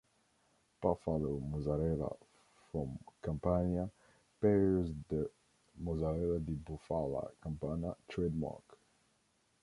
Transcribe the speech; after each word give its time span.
Buffalo 0.81 1.37
mozzarella 1.37 2.11
from 2.71 2.97
Campania 3.21 3.87
bears 4.41 4.91
the 5.09 5.29
"Mozzarella 5.77 6.39
di 6.39 6.55
Bufala 6.55 7.31
Campana" 7.39 7.95
trademark. 8.07 8.63